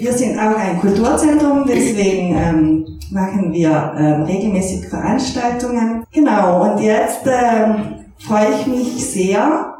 [0.00, 6.06] Wir sind auch ein Kulturzentrum, deswegen ähm, machen wir ähm, regelmäßig Veranstaltungen.
[6.10, 9.74] Genau, und jetzt ähm, freue ich mich sehr,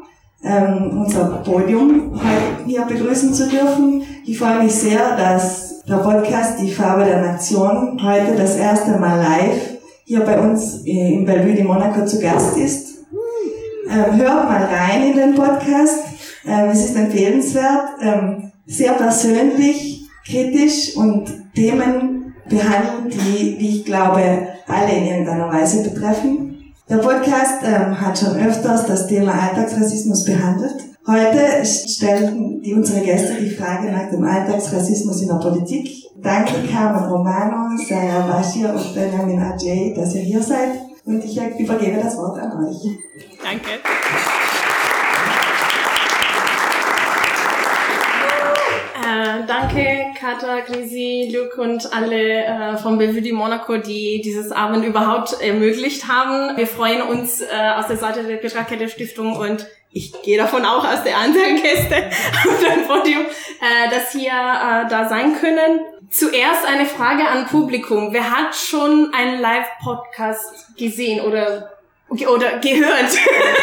[0.44, 4.02] ähm, unser Podium heute hier begrüßen zu dürfen.
[4.26, 9.22] Ich freue mich sehr, dass der Podcast Die Farbe der Nation heute das erste Mal
[9.22, 12.88] live hier bei uns äh, in Bellevue de Monaco zu Gast ist.
[13.88, 16.04] Ähm, hört mal rein in den Podcast.
[16.46, 19.99] Ähm, es ist empfehlenswert, ähm, sehr persönlich,
[20.30, 26.74] kritisch und Themen behandeln, die, wie ich glaube, alle in irgendeiner Weise betreffen.
[26.88, 30.74] Der Podcast ähm, hat schon öfters das Thema Alltagsrassismus behandelt.
[31.06, 35.88] Heute stellen die, unsere Gäste die Frage nach dem Alltagsrassismus in der Politik.
[36.22, 40.72] Danke Carmen Romano, Sarah Bashir und Benjamin Ajay, dass ihr hier seid.
[41.04, 42.98] Und ich übergebe das Wort an euch.
[43.42, 43.70] Danke.
[49.40, 54.84] Äh, danke, Kata, Grisi, Luke und alle äh, vom Bellevue de Monaco, die dieses Abend
[54.84, 56.56] überhaupt ermöglicht haben.
[56.56, 60.64] Wir freuen uns äh, aus der Seite der Petra Kette Stiftung und ich gehe davon
[60.64, 61.96] auch aus der anderen Gäste
[62.48, 65.80] auf dem Podium, äh, dass hier äh, da sein können.
[66.10, 68.12] Zuerst eine Frage an Publikum.
[68.12, 71.72] Wer hat schon einen Live-Podcast gesehen oder
[72.08, 73.16] oder gehört.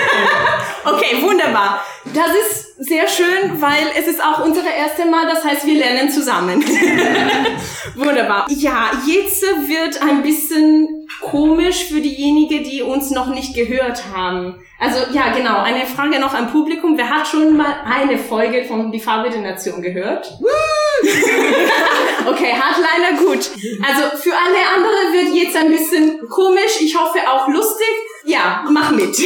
[0.86, 1.86] okay, wunderbar.
[2.14, 6.10] Das ist sehr schön, weil es ist auch unser erstes Mal, das heißt, wir lernen
[6.10, 6.64] zusammen.
[7.96, 8.46] wunderbar.
[8.50, 14.64] Ja, jetzt wird ein bisschen komisch für diejenigen, die uns noch nicht gehört haben.
[14.80, 16.98] Also ja, genau, eine Frage noch am Publikum.
[16.98, 20.38] Wer hat schon mal eine Folge von Die Farbe der Nation gehört?
[22.28, 23.50] okay, Hardliner, gut.
[23.84, 27.88] Also für alle anderen wird jetzt ein bisschen komisch, ich hoffe auch lustig.
[28.26, 29.18] Ja, mach mit.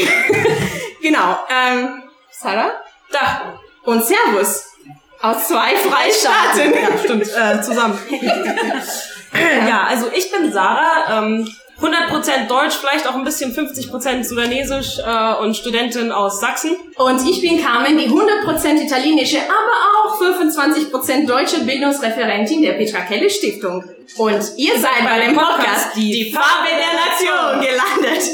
[1.02, 1.38] genau.
[1.50, 2.81] Ähm, Sarah?
[3.12, 3.60] Da.
[3.84, 4.68] Und Servus.
[5.22, 6.74] Aus zwei Freistaaten.
[6.74, 7.28] Ja, stimmt.
[7.28, 8.00] Äh, zusammen.
[9.68, 11.20] ja, also ich bin Sarah.
[11.20, 11.48] Ähm,
[11.82, 16.78] 100% Deutsch, vielleicht auch ein bisschen 50% Sudanesisch äh, und Studentin aus Sachsen.
[16.96, 23.30] Und ich bin Carmen, die 100% italienische, aber auch 25% deutsche Bildungsreferentin der Petra Kelle
[23.30, 23.84] Stiftung.
[24.18, 28.30] Und ihr seid bei dem Podcast Die, die Farbe der Nation gelandet.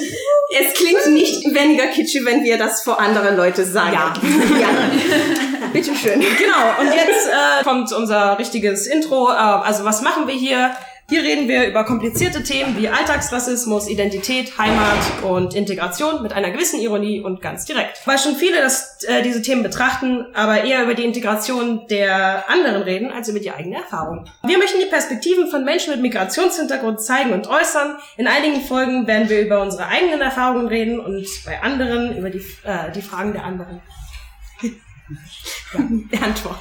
[0.49, 3.93] Es klingt nicht weniger kitschig, wenn wir das vor anderen Leute sagen.
[3.93, 4.13] Ja.
[4.59, 4.67] ja.
[5.73, 6.19] Bitteschön.
[6.19, 9.29] Genau, und jetzt äh, kommt unser richtiges Intro.
[9.29, 10.71] Äh, also was machen wir hier?
[11.09, 16.81] Hier reden wir über komplizierte Themen wie Alltagsrassismus, Identität, Heimat und Integration mit einer gewissen
[16.81, 18.05] Ironie und ganz direkt.
[18.05, 22.81] Weil schon viele das, äh, diese Themen betrachten, aber eher über die Integration der anderen
[22.81, 24.25] reden, als über die eigene Erfahrung.
[24.43, 27.95] Wir möchten die Perspektiven von Menschen mit Migrationshintergrund zeigen und äußern.
[28.17, 32.43] In einigen Folgen werden wir über unsere eigenen Erfahrungen reden und bei anderen über die,
[32.65, 33.81] äh, die Fragen der anderen.
[36.11, 36.57] ja, Antwort.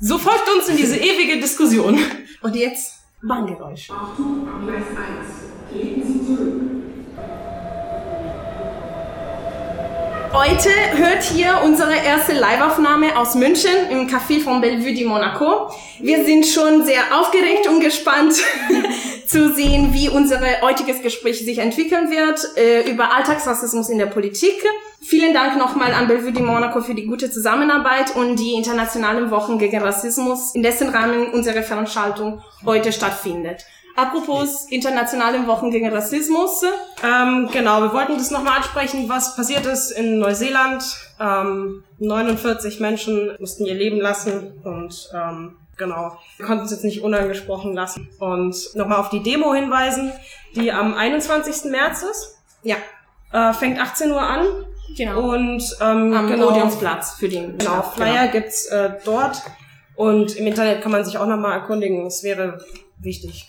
[0.00, 1.98] So folgt uns in diese ewige Diskussion.
[2.40, 3.90] Und jetzt Warngeräusch.
[3.90, 5.70] Achtung, Gleis 1.
[5.70, 6.62] Treten Sie zurück.
[10.32, 15.72] Heute hört ihr unsere erste Liveaufnahme aus München im Café von Bellevue de Monaco.
[15.98, 18.34] Wir sind schon sehr aufgeregt und gespannt
[19.26, 24.54] zu sehen, wie unser heutiges Gespräch sich entwickeln wird äh, über Alltagsrassismus in der Politik.
[25.00, 29.58] Vielen Dank nochmal an Bellevue de Monaco für die gute Zusammenarbeit und die internationalen Wochen
[29.58, 33.64] gegen Rassismus, in dessen Rahmen unsere Veranstaltung heute stattfindet.
[34.00, 36.62] Apropos internationalen Wochen gegen Rassismus.
[37.04, 40.82] Ähm, genau, wir wollten das nochmal ansprechen, was passiert ist in Neuseeland.
[41.20, 47.02] Ähm, 49 Menschen mussten ihr Leben lassen und ähm, genau, wir konnten es jetzt nicht
[47.02, 48.08] unangesprochen lassen.
[48.18, 50.12] Und nochmal auf die Demo hinweisen,
[50.54, 51.70] die am 21.
[51.70, 52.38] März ist.
[52.62, 52.76] Ja.
[53.32, 54.46] Äh, fängt 18 Uhr an.
[54.96, 55.34] Genau.
[55.34, 59.42] Und ähm, Am genau, Podiumsplatz für den Genau, Flyer gibt's äh, dort.
[59.94, 62.06] Und im Internet kann man sich auch nochmal erkundigen.
[62.06, 62.64] Es wäre
[62.98, 63.48] wichtig.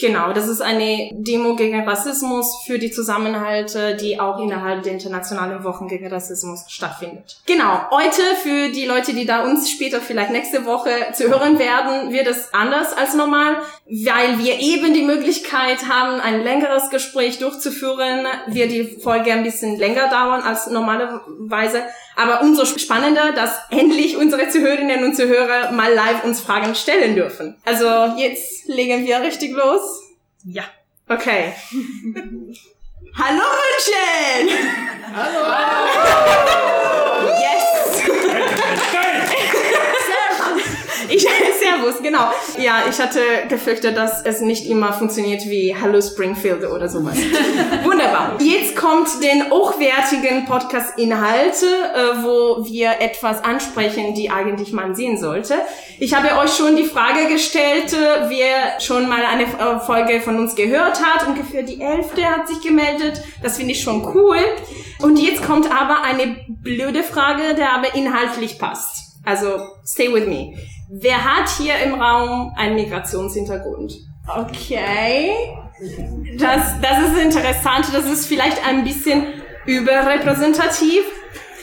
[0.00, 0.32] Genau.
[0.32, 5.88] Das ist eine Demo gegen Rassismus für die Zusammenhalte, die auch innerhalb der internationalen Wochen
[5.88, 7.38] gegen Rassismus stattfindet.
[7.46, 12.12] Genau, heute für die Leute, die da uns später vielleicht nächste Woche zu hören werden,
[12.12, 18.26] wird es anders als normal, weil wir eben die Möglichkeit haben, ein längeres Gespräch durchzuführen,
[18.46, 21.82] wird die Folge ein bisschen länger dauern als normalerweise.
[22.16, 27.56] Aber umso spannender, dass endlich unsere Zuhörerinnen und Zuhörer mal live uns Fragen stellen dürfen.
[27.64, 30.02] Also jetzt legen wir richtig los.
[30.44, 30.64] Ja.
[31.08, 31.52] Okay.
[33.16, 34.58] Hallo München!
[35.14, 35.46] Hallo!
[35.46, 37.00] Yes!
[41.24, 41.26] Ich,
[41.62, 42.02] servus!
[42.02, 42.30] Genau.
[42.58, 47.16] Ja, ich hatte gefürchtet, dass es nicht immer funktioniert wie Hello Springfield oder sowas.
[47.84, 48.36] Wunderbar.
[48.40, 55.54] Jetzt kommt den hochwertigen Podcast-Inhalte, äh, wo wir etwas ansprechen, die eigentlich man sehen sollte.
[56.00, 60.38] Ich habe euch schon die Frage gestellt, äh, wer schon mal eine äh, Folge von
[60.38, 61.28] uns gehört hat.
[61.28, 63.22] Ungefähr die Elfte hat sich gemeldet.
[63.42, 64.38] Das finde ich schon cool.
[65.00, 69.04] Und jetzt kommt aber eine blöde Frage, der aber inhaltlich passt.
[69.24, 70.54] Also, stay with me.
[70.96, 73.94] Wer hat hier im Raum einen Migrationshintergrund?
[74.28, 75.32] Okay.
[76.38, 77.86] Das, das ist interessant.
[77.92, 79.24] Das ist vielleicht ein bisschen
[79.66, 81.02] überrepräsentativ.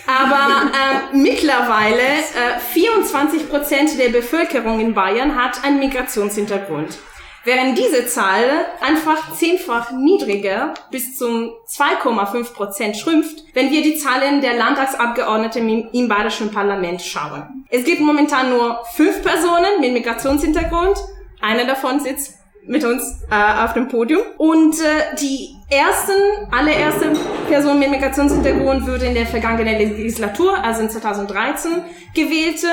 [0.05, 6.97] Aber äh, mittlerweile äh, 24 Prozent der Bevölkerung in Bayern hat einen Migrationshintergrund.
[7.43, 8.43] Während diese Zahl
[8.81, 16.07] einfach zehnfach niedriger bis zum 2,5 Prozent schrumpft, wenn wir die Zahlen der Landtagsabgeordneten im,
[16.07, 17.65] bayerischen Parlament schauen.
[17.69, 20.97] Es gibt momentan nur fünf Personen mit Migrationshintergrund.
[21.41, 22.35] Eine davon sitzt
[22.67, 24.21] mit uns äh, auf dem Podium.
[24.37, 26.13] Und äh, die ersten,
[26.51, 27.13] allererste
[27.49, 31.71] Person mit Migrationshintergrund wurde in der vergangenen Legislatur, also in 2013,
[32.13, 32.63] gewählt.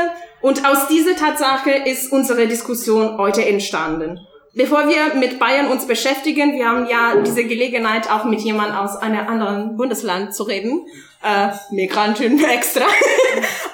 [0.43, 4.21] Und aus dieser Tatsache ist unsere Diskussion heute entstanden.
[4.59, 8.97] Bevor wir mit Bayern uns beschäftigen, wir haben ja diese Gelegenheit, auch mit jemand aus
[8.97, 10.85] einem anderen Bundesland zu reden.
[11.23, 12.87] Äh, Migrantin extra.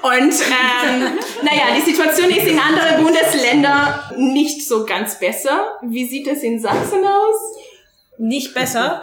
[0.03, 5.79] Und ähm, naja, die Situation ist in anderen Bundesländern nicht so ganz besser.
[5.81, 7.57] Wie sieht es in Sachsen aus?
[8.19, 9.01] Nicht besser.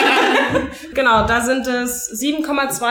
[0.94, 2.86] genau, da sind es 7,2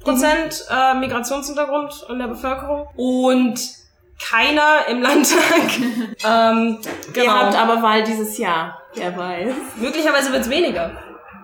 [0.00, 2.88] Prozent äh, Migrationshintergrund in der Bevölkerung.
[2.94, 3.85] Und
[4.20, 5.38] keiner im Landtag.
[6.24, 6.78] ähm,
[7.14, 7.32] Ihr genau.
[7.32, 8.82] habt aber Wahl dieses Jahr.
[8.94, 9.52] Wer weiß.
[9.76, 10.90] Möglicherweise wird's weniger.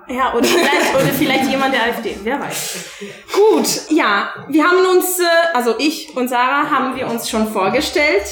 [0.08, 2.84] Ja, oder vielleicht, oder vielleicht jemand der AfD, wer weiß.
[3.32, 5.24] Gut, ja, wir haben uns, äh,
[5.54, 8.24] also ich und Sarah haben wir uns schon vorgestellt.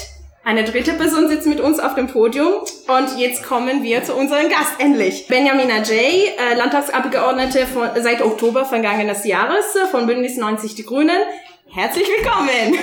[0.43, 2.53] Eine dritte Person sitzt mit uns auf dem Podium
[2.87, 5.27] und jetzt kommen wir zu unserem Gast endlich.
[5.27, 11.21] Benjamina J., äh, Landtagsabgeordnete von, seit Oktober vergangenes Jahres äh, von Bündnis 90 Die Grünen.
[11.69, 12.79] Herzlich willkommen.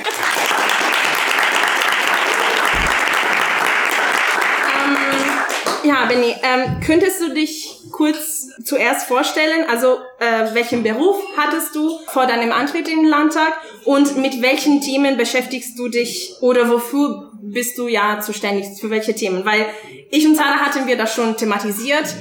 [5.88, 11.98] Ja, Benny, ähm, könntest du dich kurz zuerst vorstellen, also äh, welchen Beruf hattest du
[12.08, 13.54] vor deinem Antritt in den Landtag
[13.86, 19.14] und mit welchen Themen beschäftigst du dich oder wofür bist du ja zuständig, für welche
[19.14, 19.46] Themen?
[19.46, 19.64] Weil
[20.10, 22.14] ich und Sarah hatten wir das schon thematisiert.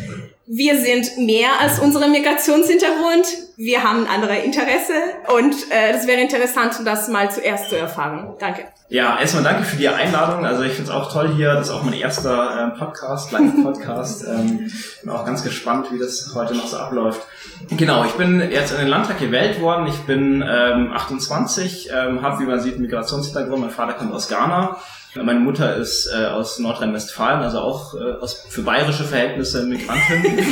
[0.50, 3.28] Wir sind mehr als unsere Migrationshintergrund.
[3.58, 4.94] Wir haben andere Interesse
[5.36, 8.34] und äh, das wäre interessant, das mal zuerst zu erfahren.
[8.40, 8.64] Danke.
[8.88, 10.46] Ja, erstmal danke für die Einladung.
[10.46, 11.54] Also ich finde es auch toll hier.
[11.54, 14.26] Das ist auch mein erster äh, Podcast, Live-Podcast.
[14.28, 14.72] ähm,
[15.02, 17.28] bin auch ganz gespannt, wie das heute noch so abläuft.
[17.72, 19.86] Genau, ich bin jetzt in den Landtag gewählt worden.
[19.88, 23.60] Ich bin ähm, 28, ähm, habe, wie man sieht, einen Migrationshintergrund.
[23.60, 24.78] Mein Vater kommt aus Ghana.
[25.16, 30.24] Meine Mutter ist äh, aus Nordrhein-Westfalen, also auch äh, aus, für bayerische Verhältnisse Migrantin.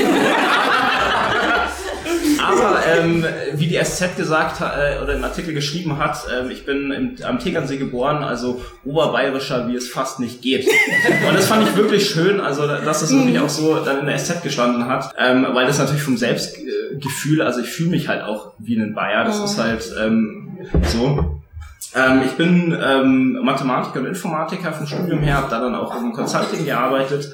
[2.46, 6.66] Aber ähm, wie die SZ gesagt hat, äh, oder im Artikel geschrieben hat, ähm, ich
[6.66, 10.68] bin im, am Tegernsee geboren, also oberbayerischer, wie es fast nicht geht.
[11.28, 14.18] Und das fand ich wirklich schön, also dass das wirklich auch so dann in der
[14.18, 18.54] SZ gestanden hat, ähm, weil das natürlich vom Selbstgefühl, also ich fühle mich halt auch
[18.60, 21.35] wie ein Bayer, das ist halt ähm, so.
[21.96, 26.12] Ähm, ich bin ähm, Mathematiker und Informatiker vom Studium her, habe da dann auch im
[26.12, 27.34] Consulting gearbeitet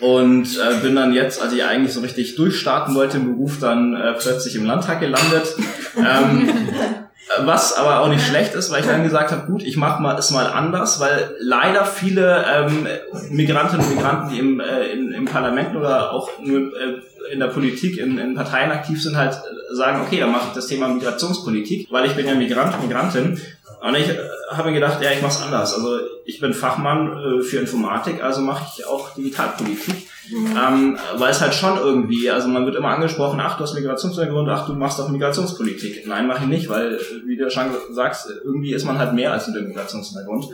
[0.00, 3.94] und äh, bin dann jetzt, als ich eigentlich so richtig durchstarten wollte im Beruf, dann
[3.94, 5.54] äh, plötzlich im Landtag gelandet.
[5.96, 6.48] Ähm,
[7.40, 10.18] was aber auch nicht schlecht ist, weil ich dann gesagt habe, gut, ich mache mal
[10.18, 12.86] es mal anders, weil leider viele ähm,
[13.30, 17.48] Migrantinnen und Migranten, die im, äh, in, im Parlament oder auch nur äh, in der
[17.48, 20.88] Politik, in, in Parteien aktiv sind, halt äh, sagen, okay, dann mache ich das Thema
[20.88, 23.40] Migrationspolitik, weil ich bin ja Migrant, Migrantin.
[23.80, 24.18] Und ich äh,
[24.50, 25.74] habe mir gedacht, ja, ich mache es anders.
[25.74, 30.08] Also ich bin Fachmann äh, für Informatik, also mache ich auch Digitalpolitik.
[30.30, 34.48] Ähm, weil es halt schon irgendwie, also man wird immer angesprochen, ach, du hast Migrationshintergrund,
[34.48, 36.06] ach, du machst auch Migrationspolitik.
[36.06, 39.48] Nein, mache ich nicht, weil, wie du schon sagst, irgendwie ist man halt mehr als
[39.48, 40.48] nur der Migrationshintergrund.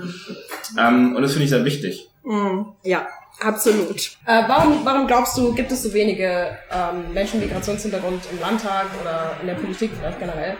[0.79, 2.09] Ähm, und das finde ich sehr wichtig.
[2.25, 3.07] Mm, ja,
[3.41, 3.97] absolut.
[4.27, 8.87] Äh, warum, warum glaubst du, gibt es so wenige ähm, Menschen mit Migrationshintergrund im Landtag
[9.01, 10.57] oder in der Politik vielleicht generell?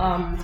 [0.00, 0.38] Ähm,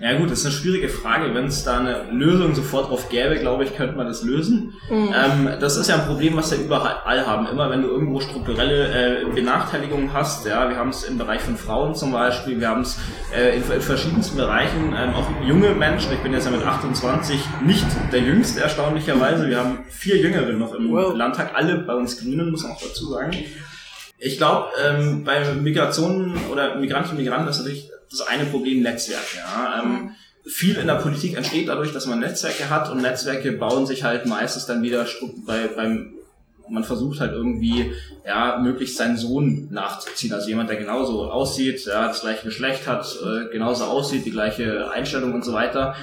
[0.00, 1.34] Ja gut, das ist eine schwierige Frage.
[1.34, 4.74] Wenn es da eine Lösung sofort drauf gäbe, glaube ich, könnte man das lösen.
[4.90, 7.48] Ähm, das ist ja ein Problem, was wir überall haben.
[7.48, 11.56] Immer wenn du irgendwo strukturelle äh, Benachteiligungen hast, ja, wir haben es im Bereich von
[11.56, 12.98] Frauen zum Beispiel, wir haben es
[13.34, 17.40] äh, in, in verschiedensten Bereichen, ähm, auch junge Menschen, ich bin jetzt ja mit 28
[17.64, 21.14] nicht der Jüngste erstaunlicherweise, wir haben vier Jüngere noch im Wow.
[21.16, 23.32] Landtag, alle bei uns Grünen, muss man auch dazu sagen.
[24.18, 29.36] Ich glaube, ähm, bei Migrationen oder Migrantinnen und Migranten ist natürlich das eine Problem Netzwerk.
[29.36, 29.82] Ja?
[29.82, 30.10] Ähm,
[30.44, 34.26] viel in der Politik entsteht dadurch, dass man Netzwerke hat und Netzwerke bauen sich halt
[34.26, 35.06] meistens dann wieder
[35.46, 36.14] bei, beim
[36.70, 37.92] man versucht halt irgendwie,
[38.26, 40.32] ja, möglichst seinen Sohn nachzuziehen.
[40.32, 44.90] Also jemand, der genauso aussieht, ja, das gleiche Geschlecht hat, äh, genauso aussieht, die gleiche
[44.90, 45.94] Einstellung und so weiter.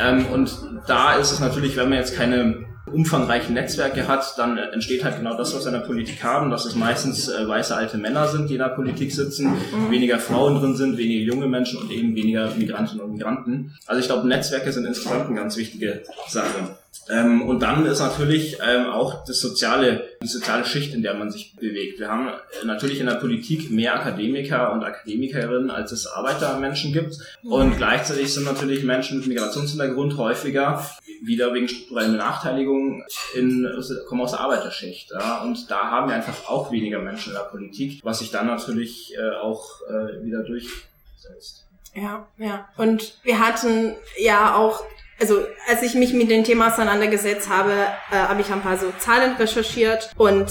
[0.00, 0.56] Ähm, und
[0.86, 5.36] da ist es natürlich, wenn man jetzt keine umfangreichen Netzwerke hat, dann entsteht halt genau
[5.36, 8.50] das, was wir in der Politik haben, dass es meistens äh, weiße alte Männer sind,
[8.50, 9.90] die in der Politik sitzen, mhm.
[9.90, 13.74] weniger Frauen drin sind, weniger junge Menschen und eben weniger Migrantinnen und Migranten.
[13.86, 16.76] Also ich glaube, Netzwerke sind insgesamt eine ganz wichtige Sache.
[17.10, 21.30] Ähm, und dann ist natürlich ähm, auch das soziale, die soziale Schicht, in der man
[21.30, 21.98] sich bewegt.
[21.98, 27.18] Wir haben äh, natürlich in der Politik mehr Akademiker und Akademikerinnen, als es Arbeitermenschen gibt.
[27.42, 30.84] Und gleichzeitig sind natürlich Menschen mit Migrationshintergrund häufiger
[31.22, 33.68] wieder wegen strukturellen Benachteiligungen in,
[34.08, 35.10] kommen aus der Arbeiterschicht.
[35.10, 35.42] Ja?
[35.42, 39.14] Und da haben wir einfach auch weniger Menschen in der Politik, was sich dann natürlich
[39.16, 41.64] äh, auch äh, wieder durchsetzt.
[41.94, 42.68] Ja, ja.
[42.76, 44.82] Und wir hatten ja auch
[45.20, 47.72] also als ich mich mit dem Thema auseinandergesetzt habe,
[48.10, 50.46] äh, habe ich ein paar so Zahlen recherchiert und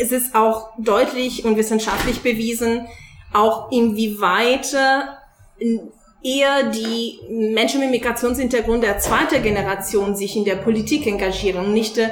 [0.00, 2.86] es ist auch deutlich und wissenschaftlich bewiesen,
[3.32, 5.78] auch inwieweit äh,
[6.22, 12.10] eher die Menschen mit Migrationshintergrund der zweiten Generation sich in der Politik engagieren, nicht äh,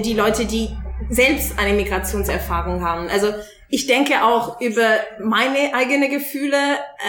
[0.00, 0.68] die Leute, die
[1.08, 3.08] selbst eine Migrationserfahrung haben.
[3.08, 3.32] Also
[3.68, 6.58] ich denke auch über meine eigenen Gefühle.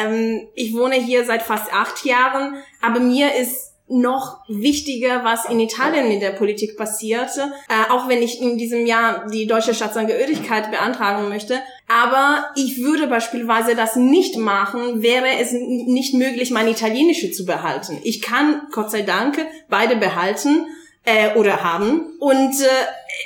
[0.03, 5.60] Ähm, ich wohne hier seit fast acht Jahren, aber mir ist noch wichtiger, was in
[5.60, 10.71] Italien in der Politik passierte, äh, auch wenn ich in diesem Jahr die deutsche Staatsangehörigkeit
[10.71, 11.60] beantragen möchte.
[11.88, 18.00] Aber ich würde beispielsweise das nicht machen, wäre es nicht möglich, mein Italienische zu behalten.
[18.03, 19.38] Ich kann, Gott sei Dank,
[19.69, 20.67] beide behalten
[21.03, 22.13] äh, oder haben.
[22.19, 22.67] Und äh,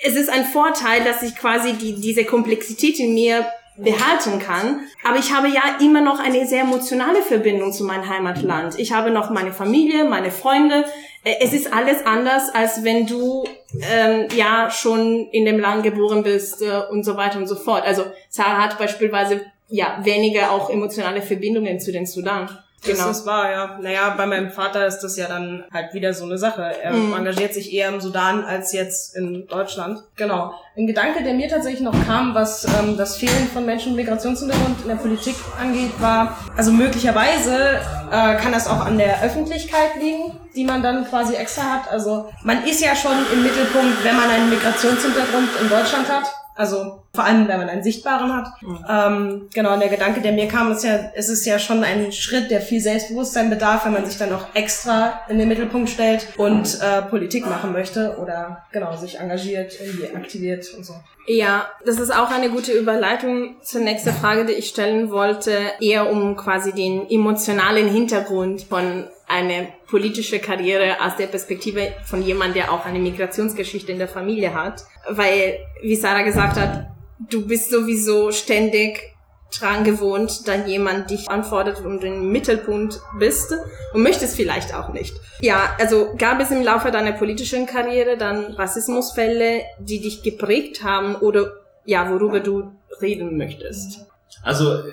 [0.04, 3.46] es ist ein Vorteil, dass ich quasi die, diese Komplexität in mir
[3.78, 4.82] behalten kann.
[5.04, 8.80] Aber ich habe ja immer noch eine sehr emotionale Verbindung zu meinem Heimatland.
[8.80, 10.86] Ich habe noch meine Familie, meine Freunde.
[11.24, 13.46] Äh, es ist alles anders, als wenn du
[13.92, 17.84] ähm, ja schon in dem Land geboren bist äh, und so weiter und so fort.
[17.86, 22.50] Also Sarah hat beispielsweise ja weniger auch emotionale Verbindungen zu den Sudan.
[22.86, 23.08] Genau.
[23.08, 23.80] Das ist wahr, ja.
[23.82, 26.64] Naja, bei meinem Vater ist das ja dann halt wieder so eine Sache.
[26.82, 27.14] Er mhm.
[27.14, 30.04] engagiert sich eher im Sudan als jetzt in Deutschland.
[30.16, 30.54] Genau.
[30.78, 34.82] Ein Gedanke, der mir tatsächlich noch kam, was ähm, das Fehlen von Menschen mit Migrationshintergrund
[34.82, 37.80] in der Politik angeht, war, also möglicherweise
[38.12, 41.92] äh, kann das auch an der Öffentlichkeit liegen, die man dann quasi extra hat.
[41.92, 46.26] Also man ist ja schon im Mittelpunkt, wenn man einen Migrationshintergrund in Deutschland hat.
[46.56, 48.48] Also vor allem, wenn man einen sichtbaren hat.
[48.62, 48.86] Mhm.
[48.90, 52.12] Ähm, genau, und der Gedanke, der mir kam, ist ja, es ist ja schon ein
[52.14, 56.28] Schritt, der viel Selbstbewusstsein bedarf, wenn man sich dann auch extra in den Mittelpunkt stellt
[56.38, 60.94] und äh, Politik machen möchte oder genau sich engagiert, irgendwie aktiviert und so.
[61.28, 66.10] Ja, das ist auch eine gute Überleitung zur nächsten Frage, die ich stellen wollte, eher
[66.10, 72.72] um quasi den emotionalen Hintergrund von eine politische Karriere aus der Perspektive von jemand, der
[72.72, 74.84] auch eine Migrationsgeschichte in der Familie hat.
[75.08, 76.88] Weil, wie Sarah gesagt hat,
[77.30, 79.16] du bist sowieso ständig
[79.58, 83.54] dran gewohnt, dann jemand dich antwortet und im Mittelpunkt bist
[83.94, 85.16] und möchtest vielleicht auch nicht.
[85.40, 91.16] Ja, also gab es im Laufe deiner politischen Karriere dann Rassismusfälle, die dich geprägt haben
[91.16, 91.54] oder
[91.86, 92.72] ja, worüber du
[93.02, 94.06] reden möchtest?
[94.44, 94.84] Also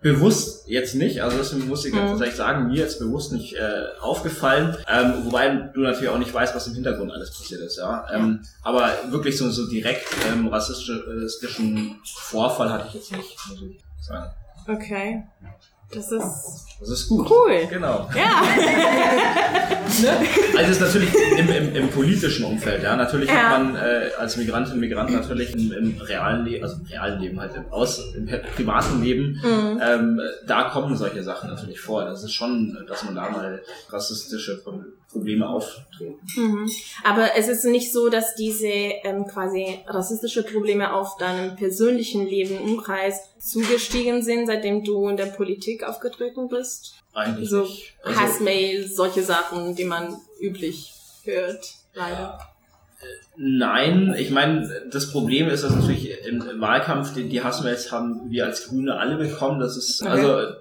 [0.00, 1.98] bewusst jetzt nicht, also das muss ich mhm.
[1.98, 6.54] tatsächlich sagen, mir jetzt bewusst nicht äh, aufgefallen, ähm, wobei du natürlich auch nicht weißt,
[6.54, 8.06] was im Hintergrund alles passiert ist, ja.
[8.12, 13.82] Ähm, aber wirklich so, so direkt ähm, rassistischen Vorfall hatte ich jetzt nicht, muss ich
[14.04, 14.30] sagen.
[14.68, 15.24] Okay.
[15.90, 17.30] Das ist, das ist gut.
[17.30, 17.66] Cool.
[17.70, 18.10] Genau.
[18.14, 18.42] Ja.
[20.02, 20.28] ne?
[20.56, 22.94] Also es ist natürlich im, im, im politischen Umfeld, ja.
[22.94, 23.36] Natürlich ja.
[23.36, 27.20] hat man äh, als Migrantin und Migrant natürlich im, im realen Leben, also im realen
[27.20, 29.80] Leben halt, im, aus, im privaten Leben, mhm.
[29.82, 32.04] ähm, da kommen solche Sachen natürlich vor.
[32.04, 34.58] Das ist schon, dass man da mal rassistische
[35.10, 36.18] Probleme auftreten.
[36.36, 36.70] Mhm.
[37.02, 42.58] Aber es ist nicht so, dass diese ähm, quasi rassistische Probleme auf deinem persönlichen Leben,
[42.58, 46.96] Umkreis zugestiegen sind, seitdem du in der Politik aufgetreten bist?
[47.14, 47.94] Eigentlich so nicht.
[48.02, 50.92] Also, Hassmail, solche Sachen, die man üblich
[51.24, 52.38] hört, leider.
[53.36, 58.30] Nein, ich meine, das Problem ist, dass natürlich im, im Wahlkampf die, die Hassmails haben
[58.30, 59.60] wir als Grüne alle bekommen.
[59.60, 60.10] Das ist okay.
[60.10, 60.56] also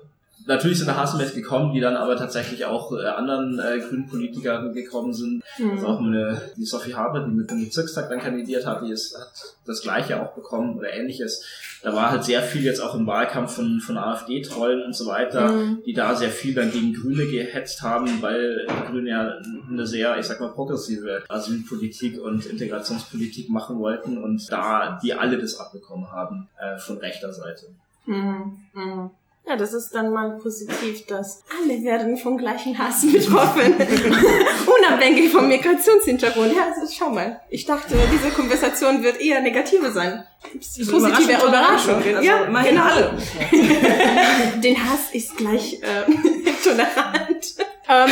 [0.48, 5.14] natürlich sind Hasenmess gekommen, die dann aber tatsächlich auch äh, anderen äh, grünen Politikern gekommen
[5.14, 5.44] sind.
[5.58, 5.72] Mhm.
[5.72, 9.18] Also auch eine, die Sophie Haber, die mit dem Bezirkstag dann kandidiert hat, die ist,
[9.18, 9.32] hat
[9.66, 11.46] das Gleiche auch bekommen oder ähnliches.
[11.84, 15.52] Da war halt sehr viel jetzt auch im Wahlkampf von, von AfD-Trollen und so weiter,
[15.52, 15.84] mhm.
[15.86, 19.38] die da sehr viel dann gegen Grüne gehetzt haben, weil die Grüne ja
[19.70, 25.38] eine sehr, ich sag mal, progressive Asylpolitik und Integrationspolitik machen wollten und da die alle
[25.38, 27.68] das abbekommen haben äh, von rechter Seite.
[28.06, 28.58] Mhm.
[28.74, 29.12] Mhm.
[29.48, 33.76] Ja, das ist dann mal positiv, dass alle werden vom gleichen Hass betroffen.
[34.78, 36.54] Unabhängig vom Migrationshintergrund.
[36.54, 37.40] Ja, also schau mal.
[37.50, 40.26] Ich dachte, diese Konversation wird eher negative sein.
[40.52, 42.16] Positive Überraschung, Überraschung.
[42.16, 42.84] Also ja, genau.
[42.84, 43.18] alle.
[44.62, 46.04] Den Hass ist gleich äh,
[46.64, 47.56] tolerant.
[47.88, 48.12] Ähm,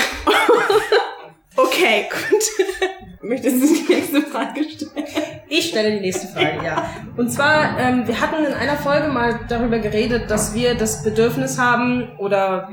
[1.58, 2.44] okay, gut.
[3.28, 5.06] Möchtest du die nächste Frage stellen?
[5.50, 6.90] Ich stelle die nächste Frage, ja.
[7.18, 11.58] Und zwar, ähm, wir hatten in einer Folge mal darüber geredet, dass wir das Bedürfnis
[11.58, 12.70] haben oder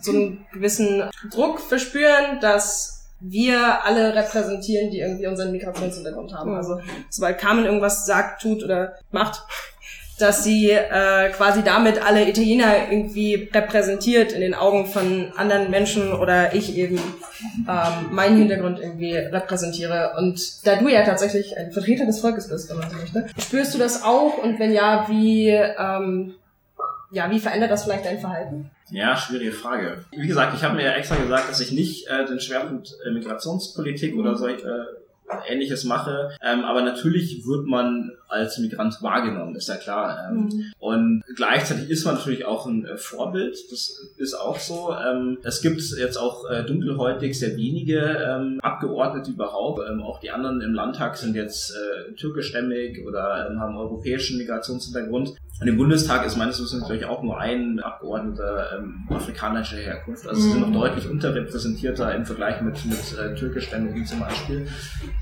[0.00, 6.54] so einen gewissen Druck verspüren, dass wir alle repräsentieren, die irgendwie unseren Migrationshintergrund haben.
[6.54, 9.42] Also sobald Carmen irgendwas sagt, tut oder macht,
[10.18, 16.12] dass sie äh, quasi damit alle Italiener irgendwie repräsentiert in den Augen von anderen Menschen
[16.12, 16.98] oder ich eben
[17.68, 20.14] ähm, meinen Hintergrund irgendwie repräsentiere.
[20.18, 23.74] Und da du ja tatsächlich ein Vertreter des Volkes bist, wenn man so möchte, spürst
[23.74, 24.38] du das auch?
[24.38, 26.34] Und wenn ja, wie, ähm,
[27.10, 28.70] ja, wie verändert das vielleicht dein Verhalten?
[28.90, 30.04] Ja, schwierige Frage.
[30.10, 33.10] Wie gesagt, ich habe mir ja extra gesagt, dass ich nicht äh, den Schwerpunkt äh,
[33.10, 34.58] Migrationspolitik oder so äh,
[35.46, 36.30] Ähnliches mache.
[36.42, 40.28] Ähm, aber natürlich wird man als Migrant wahrgenommen, ist ja klar.
[40.30, 43.56] Ähm, Und gleichzeitig ist man natürlich auch ein äh, Vorbild.
[43.70, 44.94] Das ist auch so.
[44.94, 49.80] Ähm, es gibt jetzt auch äh, dunkelhäutig sehr wenige ähm, Abgeordnete überhaupt.
[50.02, 55.34] Auch die anderen im Landtag sind jetzt äh, türkischstämmig oder haben europäischen Migrationshintergrund.
[55.60, 60.26] Und im Bundestag ist meines Wissens natürlich auch nur ein Abgeordneter afrikanischer Herkunft.
[60.28, 64.68] Also sie sind noch deutlich unterrepräsentierter im Vergleich mit, mit türkischstämmigen zum Beispiel.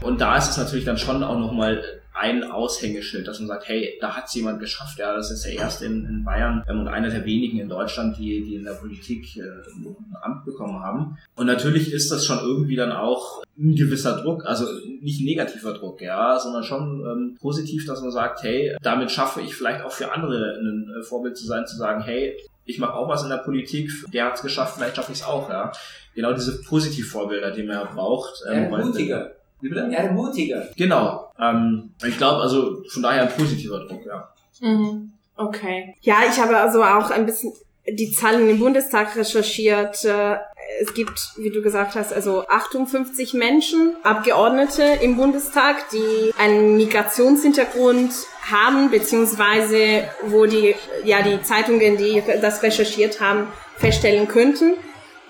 [0.02, 1.82] Und da ist es natürlich dann schon auch nochmal
[2.16, 4.98] ein Aushängeschild, dass man sagt, hey, da hat es jemand geschafft.
[4.98, 8.16] Ja, das ist der erste in, in Bayern ähm, und einer der wenigen in Deutschland,
[8.18, 11.18] die, die in der Politik äh, ein Amt bekommen haben.
[11.36, 14.66] Und natürlich ist das schon irgendwie dann auch ein gewisser Druck, also
[15.00, 19.54] nicht negativer Druck, ja, sondern schon ähm, positiv, dass man sagt, hey, damit schaffe ich
[19.54, 23.08] vielleicht auch für andere ein äh, Vorbild zu sein, zu sagen, hey, ich mache auch
[23.08, 25.70] was in der Politik, der hat es geschafft, vielleicht schaffe ich es auch, ja.
[26.14, 28.42] Genau diese Positivvorbilder, die man ja braucht.
[28.50, 29.32] ähm, Ermutiger.
[29.60, 29.82] Wie bitte?
[29.82, 30.68] Ermutiger.
[30.76, 31.25] Genau.
[31.40, 34.28] Ähm, ich glaube, also von daher ein positiver Druck, ja.
[34.60, 35.12] Mhm.
[35.36, 35.94] Okay.
[36.00, 37.52] Ja, ich habe also auch ein bisschen
[37.88, 40.04] die Zahlen im Bundestag recherchiert.
[40.04, 40.36] Äh,
[40.80, 48.12] Es gibt, wie du gesagt hast, also 58 Menschen, Abgeordnete im Bundestag, die einen Migrationshintergrund
[48.50, 53.46] haben, beziehungsweise wo die, ja, die Zeitungen, die das recherchiert haben,
[53.76, 54.74] feststellen könnten.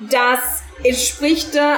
[0.01, 1.77] Das entspricht äh,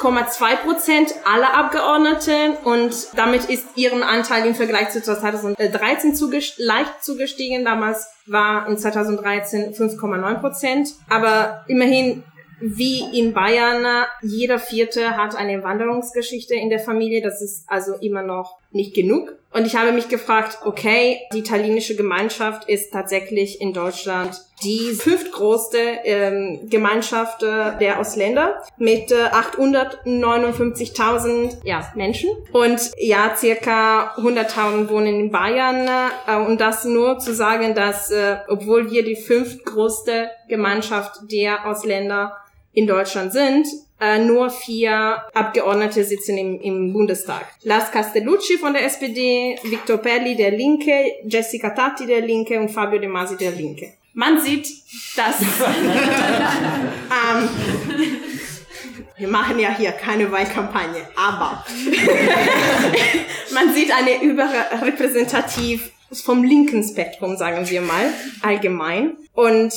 [0.00, 7.02] 8,2 Prozent aller Abgeordneten und damit ist ihren Anteil im Vergleich zu 2013 zugest leicht
[7.02, 7.64] zugestiegen.
[7.64, 10.88] Damals war in 2013 5,9 Prozent.
[11.08, 12.22] Aber immerhin,
[12.60, 17.22] wie in Bayern, jeder Vierte hat eine Wanderungsgeschichte in der Familie.
[17.22, 19.38] Das ist also immer noch nicht genug.
[19.50, 25.78] Und ich habe mich gefragt, okay, die italienische Gemeinschaft ist tatsächlich in Deutschland die fünftgrößte
[26.04, 32.28] ähm, Gemeinschaft äh, der Ausländer mit äh, 859.000 ja, Menschen.
[32.52, 35.88] Und ja, circa 100.000 wohnen in Bayern.
[36.26, 42.36] Äh, und das nur zu sagen, dass äh, obwohl wir die fünftgrößte Gemeinschaft der Ausländer
[42.72, 43.66] in Deutschland sind,
[44.00, 47.46] äh, nur vier Abgeordnete sitzen im, im Bundestag.
[47.62, 52.98] Lars Castellucci von der SPD, Victor Perli der Linke, Jessica Tatti der Linke und Fabio
[52.98, 53.92] De Masi der Linke.
[54.14, 54.68] Man sieht,
[55.16, 55.48] dass ähm,
[59.16, 61.64] wir machen ja hier keine Wahlkampagne, aber
[63.54, 69.16] man sieht eine überrepräsentativ vom linken Spektrum, sagen wir mal, allgemein.
[69.34, 69.72] Und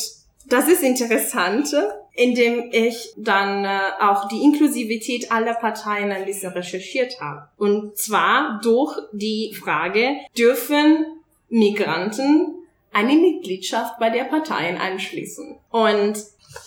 [0.45, 1.73] das ist interessant,
[2.13, 7.47] indem ich dann äh, auch die Inklusivität aller Parteien ein bisschen recherchiert habe.
[7.58, 11.06] Und zwar durch die Frage, dürfen
[11.50, 12.56] Migranten
[12.91, 15.58] eine Mitgliedschaft bei der Parteien anschließen?
[15.69, 16.15] Und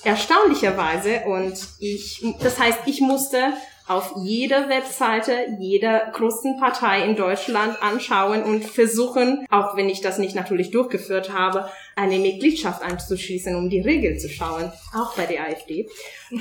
[0.03, 3.53] erstaunlicherweise, und ich, das heißt, ich musste
[3.87, 10.19] auf jeder Webseite jeder großen Partei in Deutschland anschauen und versuchen, auch wenn ich das
[10.19, 15.43] nicht natürlich durchgeführt habe, eine Mitgliedschaft anzuschließen, um die Regel zu schauen, auch bei der
[15.45, 15.89] AfD.
[16.33, 16.39] Ähm,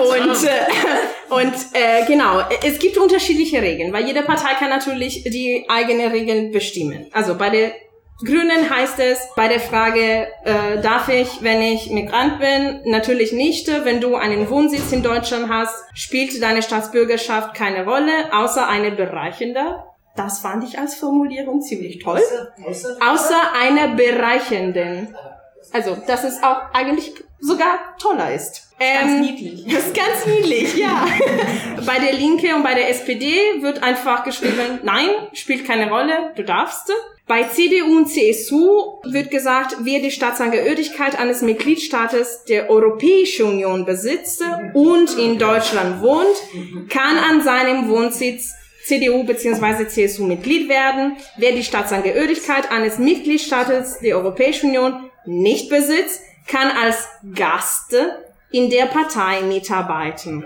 [0.00, 0.64] und äh,
[1.30, 6.52] und äh, genau, es gibt unterschiedliche Regeln, weil jede Partei kann natürlich die eigenen Regeln
[6.52, 7.06] bestimmen.
[7.12, 7.72] Also bei der
[8.24, 12.80] Grünen heißt es bei der Frage, äh, darf ich, wenn ich Migrant bin?
[12.84, 13.66] Natürlich nicht.
[13.66, 19.82] Wenn du einen Wohnsitz in Deutschland hast, spielt deine Staatsbürgerschaft keine Rolle, außer eine bereichende.
[20.16, 22.20] Das fand ich als Formulierung ziemlich toll.
[22.64, 25.14] Außer, Außer einer bereichenden.
[25.72, 28.68] Also, dass es auch eigentlich sogar toller ist.
[28.78, 29.64] Ähm, Ganz niedlich.
[29.66, 31.06] Das ist ganz niedlich, ja.
[31.86, 36.44] bei der Linke und bei der SPD wird einfach geschrieben, nein, spielt keine Rolle, du
[36.44, 36.92] darfst.
[37.26, 44.44] Bei CDU und CSU wird gesagt, wer die Staatsangehörigkeit eines Mitgliedstaates der Europäischen Union besitzt
[44.74, 48.52] und in Deutschland wohnt, kann an seinem Wohnsitz
[48.84, 49.86] CDU bzw.
[49.88, 51.16] CSU Mitglied werden.
[51.36, 57.96] Wer die Staatsangehörigkeit eines Mitgliedstaates der Europäischen Union nicht besitzt, kann als Gast
[58.50, 60.44] in der Partei mitarbeiten.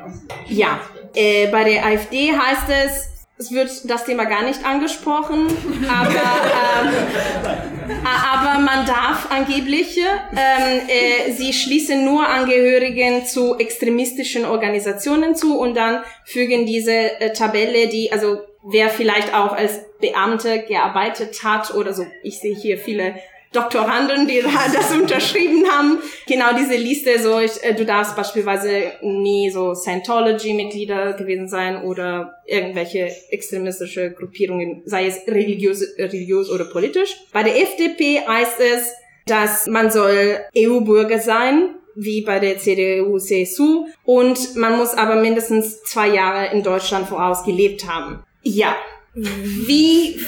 [0.48, 0.80] Ja,
[1.14, 5.46] äh, bei der AfD heißt es, es wird das Thema gar nicht angesprochen,
[5.88, 15.36] aber, ähm, aber man darf angeblich, ähm, äh, sie schließen nur Angehörigen zu extremistischen Organisationen
[15.36, 21.44] zu und dann fügen diese äh, Tabelle, die, also wer vielleicht auch als Beamte gearbeitet
[21.44, 23.14] hat oder so, ich sehe hier viele
[23.52, 25.98] Doktoranden, die da das unterschrieben haben.
[26.26, 32.42] Genau diese Liste, so ich, äh, du darfst beispielsweise nie so Scientology-Mitglieder gewesen sein oder
[32.46, 37.16] irgendwelche extremistische Gruppierungen, sei es religiös, religiös oder politisch.
[37.32, 38.92] Bei der FDP heißt es,
[39.26, 45.82] dass man soll EU-Bürger sein, wie bei der CDU, CSU, und man muss aber mindestens
[45.82, 48.22] zwei Jahre in Deutschland voraus gelebt haben.
[48.42, 48.76] Ja.
[49.14, 50.20] Wie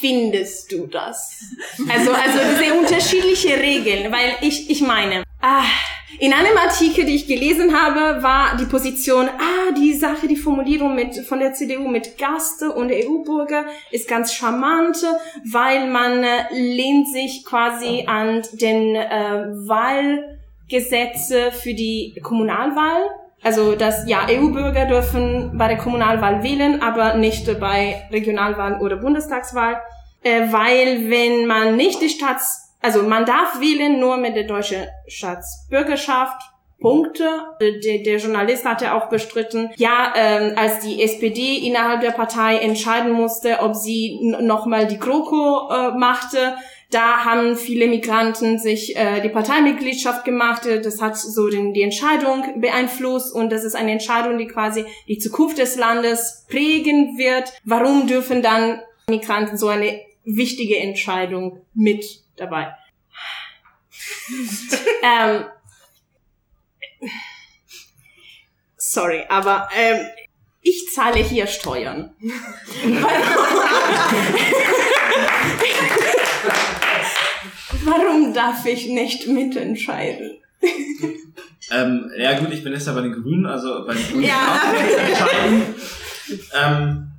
[0.00, 1.44] findest du das?
[1.88, 5.64] Also, also diese unterschiedliche Regeln, weil ich, ich meine, ah,
[6.18, 10.94] in einem Artikel, die ich gelesen habe, war die Position, ah, die Sache, die Formulierung
[10.94, 14.96] mit, von der CDU mit Gaste und EU-Bürger ist ganz charmant,
[15.50, 23.10] weil man äh, lehnt sich quasi an den äh, Wahlgesetze für die Kommunalwahl.
[23.46, 29.80] Also, dass, ja, EU-Bürger dürfen bei der Kommunalwahl wählen, aber nicht bei Regionalwahl oder Bundestagswahl,
[30.24, 34.88] äh, weil wenn man nicht die Staats, also man darf wählen nur mit der deutschen
[35.06, 36.42] Staatsbürgerschaft,
[36.80, 37.24] Punkte.
[37.60, 43.12] Der, der Journalist hatte auch bestritten, ja, ähm, als die SPD innerhalb der Partei entscheiden
[43.12, 46.56] musste, ob sie nochmal die GroKo äh, machte,
[46.90, 50.62] da haben viele Migranten sich äh, die Parteimitgliedschaft gemacht.
[50.66, 55.18] Das hat so den, die Entscheidung beeinflusst und das ist eine Entscheidung, die quasi die
[55.18, 57.52] Zukunft des Landes prägen wird.
[57.64, 62.72] Warum dürfen dann Migranten so eine wichtige Entscheidung mit dabei?
[65.02, 65.44] ähm,
[68.76, 70.06] sorry, aber ähm,
[70.62, 72.14] ich zahle hier Steuern.
[77.86, 80.38] Warum darf ich nicht mitentscheiden?
[81.70, 84.60] Ähm, ja gut, ich bin jetzt ja bei den Grünen, also bei den Grünen Ja.
[85.08, 85.74] entscheiden.
[86.54, 87.10] Ähm,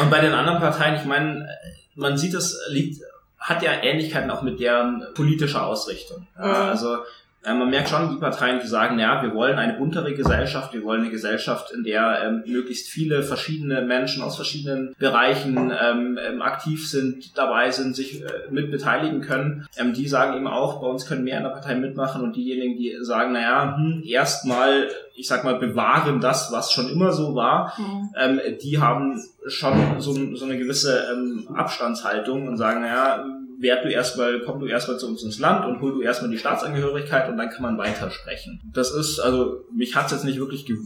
[0.00, 1.48] und bei den anderen Parteien, ich meine,
[1.94, 3.00] man sieht, es liegt,
[3.38, 6.26] hat ja Ähnlichkeiten auch mit deren politischer Ausrichtung.
[6.38, 6.54] Ja, Mhm.
[6.70, 6.98] also
[7.44, 11.02] man merkt schon, die Parteien, die sagen, ja, wir wollen eine buntere Gesellschaft, wir wollen
[11.02, 16.88] eine Gesellschaft, in der ähm, möglichst viele verschiedene Menschen aus verschiedenen Bereichen ähm, ähm, aktiv
[16.88, 19.66] sind, dabei sind, sich äh, mit beteiligen können.
[19.76, 22.76] Ähm, die sagen eben auch, bei uns können mehr in der Partei mitmachen und diejenigen,
[22.76, 27.76] die sagen, naja, hm, erstmal, ich sag mal, bewahren das, was schon immer so war,
[28.16, 33.24] ähm, die haben schon so, so eine gewisse ähm, Abstandshaltung und sagen, naja,
[33.62, 36.38] werd du erstmal, komm du erstmal zu uns ins Land und hol du erstmal die
[36.38, 38.60] Staatsangehörigkeit und dann kann man weitersprechen.
[38.74, 40.76] Das ist, also, mich hat's jetzt nicht wirklich ge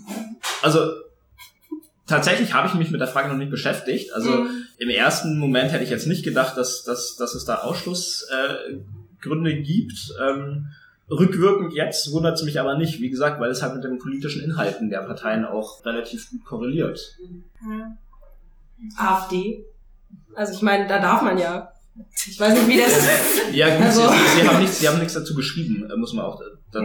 [0.63, 0.91] also
[2.07, 4.13] tatsächlich habe ich mich mit der Frage noch nicht beschäftigt.
[4.13, 4.67] Also Mhm.
[4.79, 9.21] im ersten Moment hätte ich jetzt nicht gedacht, dass, dass, dass es da Ausschlussgründe äh,
[9.21, 10.15] Gründe gibt.
[10.25, 10.69] Ähm,
[11.11, 14.43] rückwirkend jetzt wundert es mich aber nicht, wie gesagt, weil es halt mit den politischen
[14.43, 17.17] Inhalten der Parteien auch relativ gut korreliert.
[18.97, 19.65] AfD.
[20.35, 21.73] Also ich meine, da darf man ja.
[22.29, 22.93] Ich weiß nicht, wie das.
[23.53, 26.25] Ja gut, Also- sie, sie, haben nichts, sie haben nichts dazu geschrieben, äh, muss man
[26.27, 26.41] auch
[26.73, 26.85] dann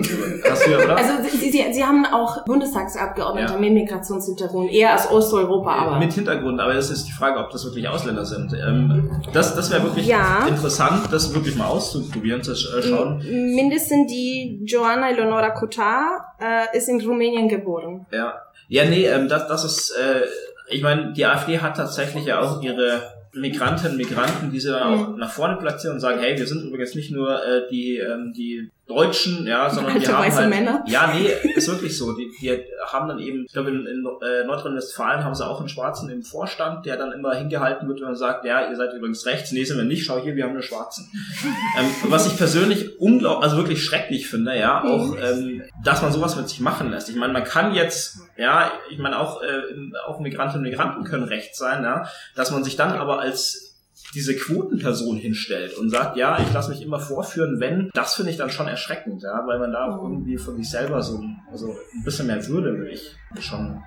[0.50, 0.96] Hast du ja, oder?
[0.96, 3.60] Also sie, sie, sie haben auch Bundestagsabgeordnete Ja.
[3.60, 6.00] mit Migrationshintergrund, eher aus Osteuropa, aber.
[6.00, 8.54] Mit Hintergrund, aber es ist die Frage, ob das wirklich Ausländer sind.
[8.54, 10.46] Ähm, das das wäre wirklich Ja.
[10.48, 13.18] interessant, das wirklich mal auszuprobieren, zu äh, schauen.
[13.56, 18.06] Mindestens die Joanna Eleonora Cotar äh, ist in Rumänien geboren.
[18.12, 18.36] Ja,
[18.70, 20.22] ja, nee, ähm, das, das ist, äh,
[20.70, 23.02] ich meine, die AfD hat tatsächlich ja auch ihre
[23.34, 26.96] Migrantinnen, Migranten, die sie dann auch nach vorne platzieren und sagen, hey, wir sind übrigens
[26.96, 30.84] nicht nur äh, die, ähm, die Deutschen, ja, sondern Alte wir haben weiße halt, Männer.
[30.88, 32.14] ja, nee, ist wirklich so.
[32.14, 35.70] Die, die haben dann eben, ich glaube, in, in äh, Nordrhein-Westfalen haben sie auch einen
[35.70, 39.26] Schwarzen im Vorstand, der dann immer hingehalten wird, wenn man sagt, ja, ihr seid übrigens
[39.26, 41.10] rechts, nee, sind wir nicht, schau hier, wir haben einen Schwarzen.
[41.80, 46.36] ähm, was ich persönlich unglaublich, also wirklich schrecklich finde, ja, auch, ähm, dass man sowas
[46.36, 47.10] mit sich machen lässt.
[47.10, 49.62] Ich meine, man kann jetzt, ja, ich meine, auch, äh,
[50.06, 53.71] auch Migrantinnen und Migranten können rechts sein, ja, dass man sich dann aber als
[54.14, 58.38] diese Quotenperson hinstellt und sagt, ja, ich lasse mich immer vorführen, wenn, das finde ich
[58.38, 62.04] dann schon erschreckend, ja, weil man da auch irgendwie von sich selber so also ein
[62.04, 63.82] bisschen mehr Würde will ich schon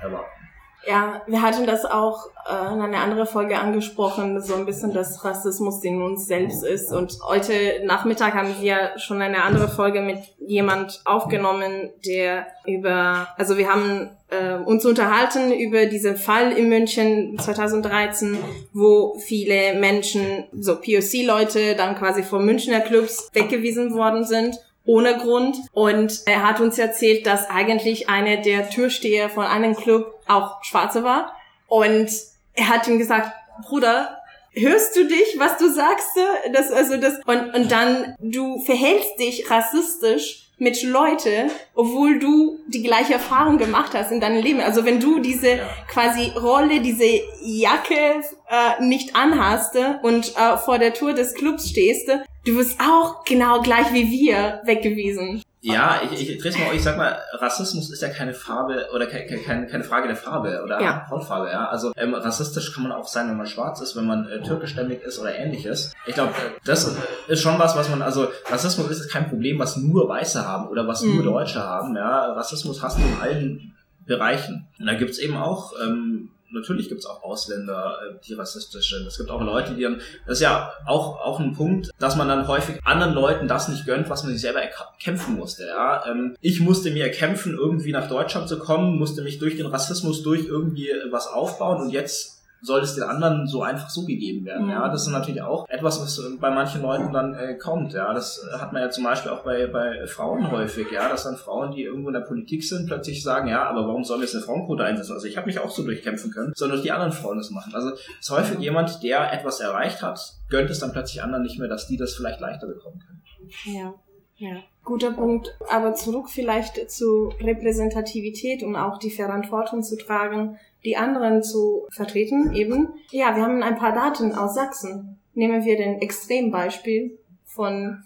[0.00, 0.45] erwarten.
[0.86, 5.24] Ja, wir hatten das auch äh, in einer anderen Folge angesprochen, so ein bisschen das
[5.24, 6.92] Rassismus, den uns selbst ist.
[6.92, 7.52] Und heute
[7.84, 14.10] Nachmittag haben wir schon eine andere Folge mit jemand aufgenommen, der über, also wir haben
[14.28, 18.38] äh, uns unterhalten über diesen Fall in München 2013,
[18.72, 25.56] wo viele Menschen, so POC-Leute, dann quasi von Münchner Clubs weggewiesen worden sind ohne Grund.
[25.72, 31.04] Und er hat uns erzählt, dass eigentlich einer der Türsteher von einem Club auch Schwarze
[31.04, 31.36] war.
[31.66, 32.10] Und
[32.54, 34.22] er hat ihm gesagt, Bruder,
[34.52, 36.08] hörst du dich, was du sagst?
[36.52, 42.82] Das, also das, und, und dann, du verhältst dich rassistisch mit Leute, obwohl du die
[42.82, 44.60] gleiche Erfahrung gemacht hast in deinem Leben.
[44.60, 50.94] Also wenn du diese quasi Rolle, diese Jacke äh, nicht anhast und äh, vor der
[50.94, 52.08] Tour des Clubs stehst,
[52.44, 55.42] du wirst auch genau gleich wie wir weggewiesen.
[55.72, 59.26] Ja, ich, ich drehe mal ich sag mal, Rassismus ist ja keine Farbe oder keine,
[59.42, 61.08] keine, keine Frage der Farbe oder ja.
[61.10, 61.68] Hautfarbe, ja.
[61.68, 65.02] Also ähm, rassistisch kann man auch sein, wenn man schwarz ist, wenn man äh, türkischstämmig
[65.02, 65.92] ist oder ähnliches.
[66.06, 66.32] Ich glaube,
[66.64, 70.68] das ist schon was, was man, also Rassismus ist kein Problem, was nur Weiße haben
[70.68, 71.16] oder was mhm.
[71.16, 72.32] nur Deutsche haben, ja.
[72.32, 73.74] Rassismus hast du in allen
[74.06, 74.68] Bereichen.
[74.78, 79.06] Und da gibt's eben auch ähm, natürlich gibt es auch Ausländer, äh, die rassistisch sind.
[79.06, 82.28] Es gibt auch Leute, die dann, das ist ja auch, auch ein Punkt, dass man
[82.28, 85.66] dann häufig anderen Leuten das nicht gönnt, was man sich selber erkämpfen musste.
[85.66, 86.04] Ja?
[86.10, 90.22] Ähm, ich musste mir erkämpfen, irgendwie nach Deutschland zu kommen, musste mich durch den Rassismus
[90.22, 92.35] durch irgendwie was aufbauen und jetzt
[92.66, 94.64] soll es den anderen so einfach so gegeben werden.
[94.66, 94.72] Mhm.
[94.72, 97.92] Ja, das ist natürlich auch etwas, was bei manchen Leuten dann äh, kommt.
[97.92, 100.90] Ja, das hat man ja zum Beispiel auch bei, bei Frauen häufig.
[100.90, 104.04] Ja, dass dann Frauen, die irgendwo in der Politik sind, plötzlich sagen, ja, aber warum
[104.04, 105.12] sollen wir jetzt eine Frauenquote einsetzen?
[105.12, 107.74] Also ich habe mich auch so durchkämpfen können, sondern die anderen Frauen das machen.
[107.74, 111.58] Also es ist häufig jemand, der etwas erreicht hat, gönnt es dann plötzlich anderen nicht
[111.58, 113.22] mehr, dass die das vielleicht leichter bekommen können.
[113.64, 113.94] Ja.
[114.38, 115.56] Ja, guter Punkt.
[115.70, 122.52] Aber zurück vielleicht zu Repräsentativität, um auch die Verantwortung zu tragen, die anderen zu vertreten
[122.54, 122.88] eben.
[123.10, 125.18] Ja, wir haben ein paar Daten aus Sachsen.
[125.34, 128.04] Nehmen wir den Extrembeispiel von,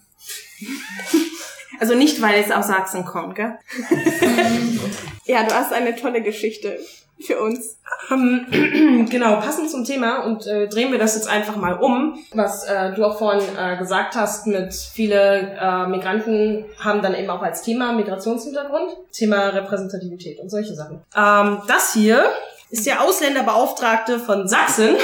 [1.79, 3.57] also nicht, weil es aus Sachsen kommt, gell?
[5.25, 6.79] ja, du hast eine tolle Geschichte
[7.21, 7.77] für uns.
[8.09, 8.47] Um,
[9.09, 12.93] genau, passend zum Thema und äh, drehen wir das jetzt einfach mal um, was äh,
[12.93, 17.61] du auch vorhin äh, gesagt hast, mit viele äh, Migranten haben dann eben auch als
[17.61, 21.01] Thema Migrationshintergrund, Thema Repräsentativität und solche Sachen.
[21.15, 22.25] Ähm, das hier
[22.71, 24.95] ist der Ausländerbeauftragte von Sachsen.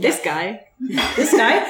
[0.00, 0.58] This guy.
[1.14, 1.60] This guy.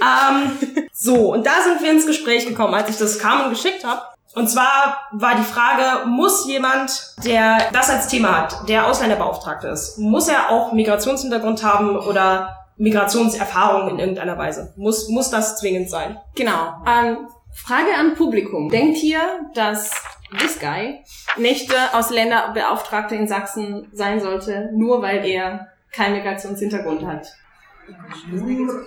[0.00, 0.58] ähm,
[0.92, 4.02] so, und da sind wir ins Gespräch gekommen, als ich das Carmen geschickt habe.
[4.34, 9.98] Und zwar war die Frage, muss jemand, der das als Thema hat, der Ausländerbeauftragte ist,
[9.98, 14.74] muss er auch Migrationshintergrund haben oder Migrationserfahrung in irgendeiner Weise?
[14.76, 16.18] Muss, muss das zwingend sein?
[16.34, 16.74] Genau.
[16.86, 18.68] Ähm, Frage an Publikum.
[18.68, 19.20] Denkt ihr,
[19.54, 19.90] dass
[20.38, 21.00] this guy
[21.36, 27.26] nicht äh, Ausländerbeauftragter in Sachsen sein sollte, nur weil er keinen Migrationshintergrund hat?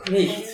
[0.09, 0.45] Nicht.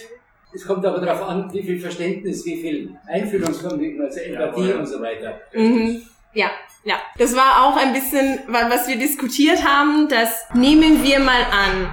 [0.54, 4.86] Es kommt aber darauf an, wie viel Verständnis, wie viel Einfühlungsvermögen, also Empathie ja, und
[4.86, 5.42] so weiter.
[5.54, 6.02] Mhm.
[6.34, 6.52] Ja,
[6.86, 6.96] ja.
[7.18, 11.92] Das war auch ein bisschen, was wir diskutiert haben, das nehmen wir mal an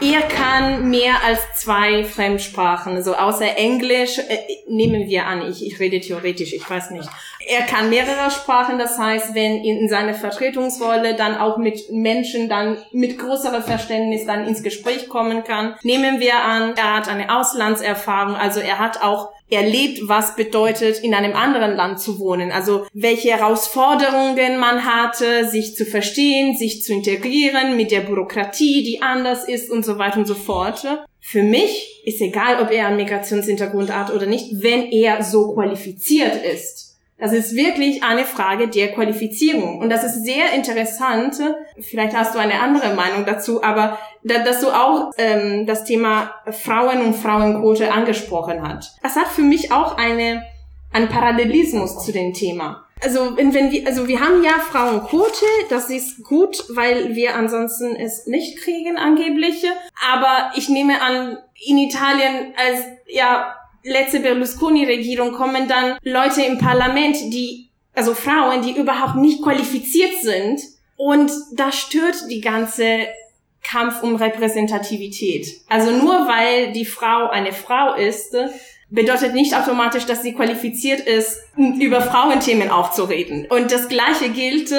[0.00, 5.78] er kann mehr als zwei Fremdsprachen, so außer Englisch, äh, nehmen wir an, ich, ich
[5.78, 7.08] rede theoretisch, ich weiß nicht.
[7.46, 12.78] Er kann mehrere Sprachen, das heißt, wenn in seiner Vertretungsrolle dann auch mit Menschen dann
[12.92, 15.74] mit größerem Verständnis dann ins Gespräch kommen kann.
[15.82, 21.14] Nehmen wir an, er hat eine Auslandserfahrung, also er hat auch erlebt, was bedeutet, in
[21.14, 22.50] einem anderen Land zu wohnen.
[22.50, 29.02] Also welche Herausforderungen man hatte, sich zu verstehen, sich zu integrieren mit der Bürokratie, die
[29.02, 30.84] anders ist und so weiter und so fort.
[31.20, 36.44] Für mich ist egal, ob er einen Migrationshintergrund hat oder nicht, wenn er so qualifiziert
[36.44, 36.83] ist.
[37.18, 39.78] Das ist wirklich eine Frage der Qualifizierung.
[39.78, 41.36] Und das ist sehr interessant.
[41.80, 46.34] Vielleicht hast du eine andere Meinung dazu, aber da, dass du auch ähm, das Thema
[46.50, 48.98] Frauen und Frauenquote angesprochen hast.
[49.02, 50.42] Das hat für mich auch eine,
[50.92, 52.84] einen Parallelismus zu dem Thema.
[53.02, 58.26] Also wenn, wir, also wir haben ja Frauenquote, das ist gut, weil wir ansonsten es
[58.26, 59.64] nicht kriegen angeblich.
[60.12, 67.16] Aber ich nehme an, in Italien als ja letzte Berlusconi-Regierung kommen dann Leute im Parlament,
[67.32, 70.60] die, also Frauen, die überhaupt nicht qualifiziert sind.
[70.96, 73.06] Und das stört die ganze
[73.62, 75.46] Kampf um Repräsentativität.
[75.68, 78.34] Also nur weil die Frau eine Frau ist,
[78.90, 83.46] bedeutet nicht automatisch, dass sie qualifiziert ist, über Frauenthemen aufzureden.
[83.48, 84.72] Und das Gleiche gilt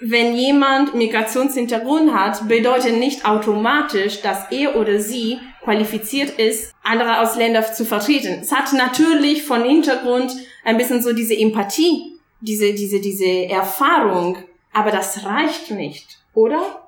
[0.00, 7.62] wenn jemand Migrationshintergrund hat, bedeutet nicht automatisch, dass er oder sie qualifiziert ist, andere Ausländer
[7.72, 8.38] zu vertreten.
[8.42, 10.32] Es hat natürlich von Hintergrund
[10.64, 14.38] ein bisschen so diese Empathie, diese, diese, diese Erfahrung,
[14.72, 16.82] aber das reicht nicht, oder?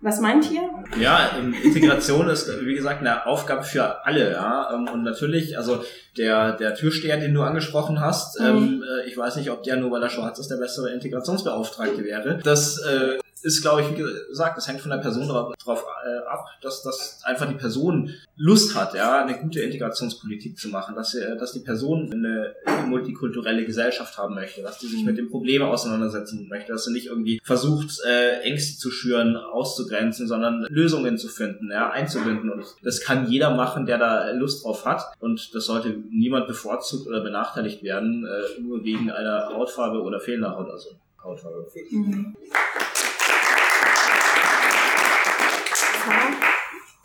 [0.00, 0.68] Was meint ihr?
[1.00, 4.74] Ja, ähm, Integration ist, wie gesagt, eine Aufgabe für alle, ja.
[4.74, 5.82] Ähm, und natürlich, also
[6.18, 8.46] der, der Türsteher, den du angesprochen hast, Mhm.
[8.46, 12.04] ähm, äh, ich weiß nicht, ob der nur weil er schwarz ist, der bessere Integrationsbeauftragte
[12.04, 12.38] wäre.
[12.44, 16.26] Das äh, ist, glaube ich, wie gesagt, das hängt von der Person drauf, drauf äh,
[16.26, 21.10] ab, dass, dass einfach die Person Lust hat, ja, eine gute Integrationspolitik zu machen, dass,
[21.10, 22.54] sie, dass die Person eine
[22.86, 27.06] multikulturelle Gesellschaft haben möchte, dass die sich mit den Problemen auseinandersetzen möchte, dass sie nicht
[27.06, 32.50] irgendwie versucht, äh, Ängste zu schüren, auszugrenzen, sondern Lösungen zu finden, ja, einzubinden.
[32.50, 35.04] Und das kann jeder machen, der da Lust drauf hat.
[35.20, 40.56] Und das sollte niemand bevorzugt oder benachteiligt werden, äh, nur wegen einer Hautfarbe oder fehlender
[40.56, 40.90] Haut, also
[41.22, 41.66] Hautfarbe.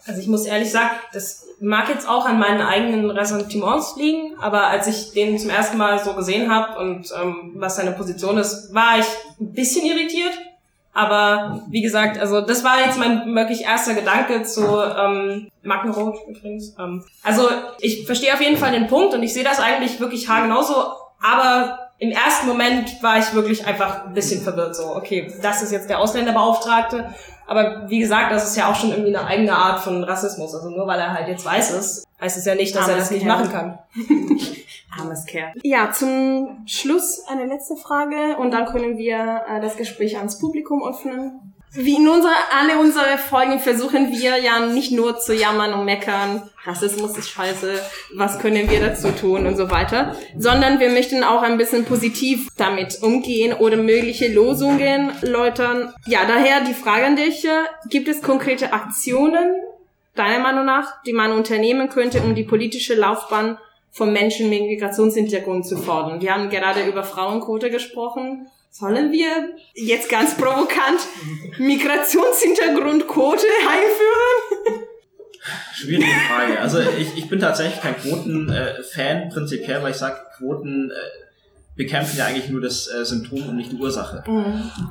[0.05, 4.67] Also ich muss ehrlich sagen, das mag jetzt auch an meinen eigenen Ressentiments liegen, aber
[4.67, 8.73] als ich den zum ersten Mal so gesehen habe und ähm, was seine Position ist,
[8.73, 9.05] war ich
[9.39, 10.33] ein bisschen irritiert.
[10.93, 16.75] Aber wie gesagt, also das war jetzt mein wirklich erster Gedanke zu ähm, Magnerot übrigens.
[16.79, 17.47] Ähm, also
[17.79, 20.73] ich verstehe auf jeden Fall den Punkt und ich sehe das eigentlich wirklich haargenauso,
[21.21, 24.75] aber im ersten Moment war ich wirklich einfach ein bisschen verwirrt.
[24.75, 27.13] So, okay, das ist jetzt der Ausländerbeauftragte.
[27.49, 30.53] Aber wie gesagt, das ist ja auch schon irgendwie eine eigene Art von Rassismus.
[30.53, 33.05] Also nur weil er halt jetzt weiß ist, heißt es ja nicht, dass er Armes
[33.05, 33.38] das nicht Kerl.
[33.38, 33.79] machen kann.
[34.99, 35.53] Armes Kerl.
[35.63, 40.88] Ja, zum Schluss eine letzte Frage und dann können wir äh, das Gespräch ans Publikum
[40.88, 41.55] öffnen.
[41.73, 46.49] Wie in unserer, alle unsere Folgen versuchen wir ja nicht nur zu jammern und meckern,
[46.65, 47.79] Rassismus ist scheiße,
[48.15, 52.47] was können wir dazu tun und so weiter, sondern wir möchten auch ein bisschen positiv
[52.58, 55.93] damit umgehen oder mögliche Lösungen läutern.
[56.08, 57.47] Ja, daher die Frage an dich,
[57.89, 59.55] gibt es konkrete Aktionen,
[60.15, 63.60] deiner Meinung nach, die man unternehmen könnte, um die politische Laufbahn
[63.91, 66.21] von Menschen mit Migrationshintergrund zu fordern.
[66.21, 68.47] Wir haben gerade über Frauenquote gesprochen.
[68.71, 70.99] Sollen wir jetzt ganz provokant
[71.58, 74.86] Migrationshintergrundquote einführen?
[75.73, 76.60] Schwierige Frage.
[76.60, 80.93] Also ich, ich bin tatsächlich kein Quoten-Fan prinzipiell, weil ich sage, Quoten äh,
[81.75, 84.23] bekämpfen ja eigentlich nur das äh, Symptom und nicht die Ursache.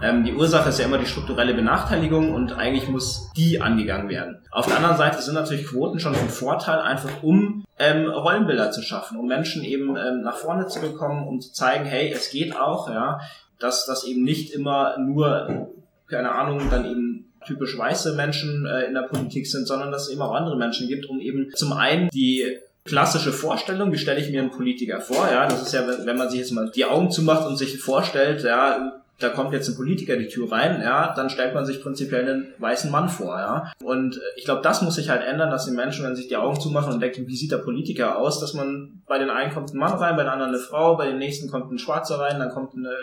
[0.03, 4.39] Ähm, die Ursache ist ja immer die strukturelle Benachteiligung und eigentlich muss die angegangen werden.
[4.51, 8.81] Auf der anderen Seite sind natürlich Quoten schon von Vorteil, einfach um ähm, Rollenbilder zu
[8.81, 12.57] schaffen, um Menschen eben ähm, nach vorne zu bekommen, um zu zeigen, hey, es geht
[12.57, 13.21] auch, ja,
[13.59, 15.71] dass das eben nicht immer nur,
[16.07, 20.13] keine Ahnung, dann eben typisch weiße Menschen äh, in der Politik sind, sondern dass es
[20.13, 24.31] eben auch andere Menschen gibt, um eben zum einen die klassische Vorstellung, wie stelle ich
[24.31, 27.11] mir einen Politiker vor, ja, das ist ja, wenn, man sich jetzt mal die Augen
[27.11, 31.29] zumacht und sich vorstellt, ja, da kommt jetzt ein Politiker die Tür rein, ja, dann
[31.29, 33.73] stellt man sich prinzipiell einen weißen Mann vor, ja.
[33.83, 36.37] Und äh, ich glaube, das muss sich halt ändern, dass die Menschen, wenn sich die
[36.37, 39.75] Augen zumachen und denken, wie sieht der Politiker aus, dass man bei den einen kommt
[39.75, 42.39] ein Mann rein, bei den anderen eine Frau, bei den nächsten kommt ein Schwarzer rein,
[42.39, 42.95] dann kommt eine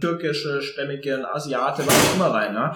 [0.00, 2.74] türkische, stämmige, ein Asiate, was auch immer rein, ja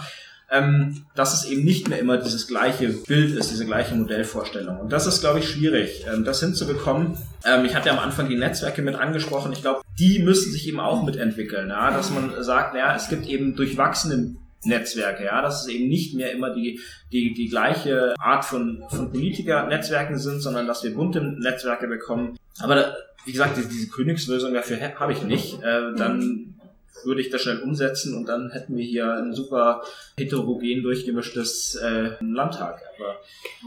[0.51, 4.81] ähm, dass es eben nicht mehr immer dieses gleiche Bild ist, diese gleiche Modellvorstellung.
[4.81, 7.19] Und das ist, glaube ich, schwierig, ähm, das hinzubekommen.
[7.45, 9.53] Ähm, ich hatte am Anfang die Netzwerke mit angesprochen.
[9.53, 11.91] Ich glaube, die müssen sich eben auch mitentwickeln, ja?
[11.91, 16.33] dass man sagt, naja, es gibt eben durchwachsene Netzwerke, ja, dass es eben nicht mehr
[16.33, 16.81] immer die,
[17.13, 22.37] die, die gleiche Art von, von Politiker-Netzwerken sind, sondern dass wir bunte Netzwerke bekommen.
[22.61, 25.63] Aber da, wie gesagt, diese, diese Königslösung dafür habe ich nicht.
[25.63, 26.58] Äh, dann
[27.05, 29.83] würde ich das schnell umsetzen und dann hätten wir hier ein super
[30.17, 32.83] heterogen durchgemischtes äh, Landtag.
[32.97, 33.21] Aber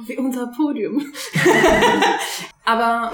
[0.08, 1.14] Wie unser Podium.
[2.66, 3.12] Aber,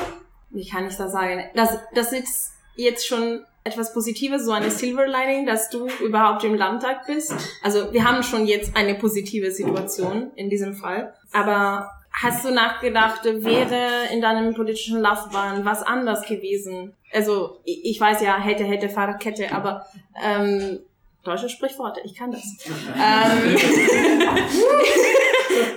[0.49, 1.43] wie kann ich das sagen?
[1.55, 6.55] Das, das ist jetzt schon etwas Positives, so eine Silver Lining, dass du überhaupt im
[6.55, 7.33] Landtag bist.
[7.61, 11.13] Also wir haben schon jetzt eine positive Situation in diesem Fall.
[11.33, 11.89] Aber
[12.21, 16.93] hast du nachgedacht, wäre in deinem politischen Laufbahn was anders gewesen?
[17.13, 19.85] Also ich weiß ja, hätte, hätte, Fahrradkette, aber
[20.21, 20.79] ähm,
[21.23, 22.43] deutsche Sprichworte, ich kann das.
[22.67, 23.57] ähm,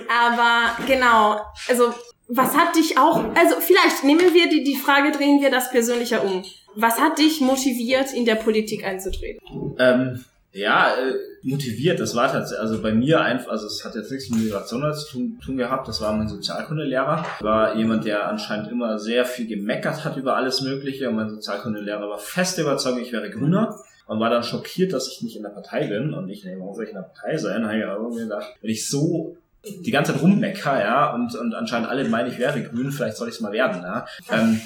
[0.09, 1.93] aber genau, also
[2.27, 6.23] was hat dich auch, also vielleicht nehmen wir die, die Frage, drehen wir das persönlicher
[6.23, 6.43] um.
[6.75, 9.75] Was hat dich motiviert, in der Politik einzutreten?
[9.77, 14.11] ähm, ja, äh, motiviert, das war tatsächlich, also bei mir einfach, also es hat jetzt
[14.11, 18.99] nichts mit Migration zu tun, gehabt, das war mein Sozialkundelehrer, war jemand, der anscheinend immer
[18.99, 23.29] sehr viel gemeckert hat über alles Mögliche und mein Sozialkundelehrer war fest überzeugt, ich wäre
[23.29, 26.55] Grüner und war dann schockiert, dass ich nicht in der Partei bin und ich, nee,
[26.57, 27.65] warum soll ich in der Partei sein?
[27.65, 31.53] Habe ich aber irgendwie gedacht, wenn ich so die ganze Zeit rummecker, ja, und, und
[31.53, 34.05] anscheinend alle meinen, ich wäre grün, vielleicht soll ich es mal werden, ja.
[34.31, 34.59] Ähm,